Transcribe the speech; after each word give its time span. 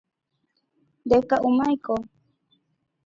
Ndeka'úmaiko. 1.05 1.93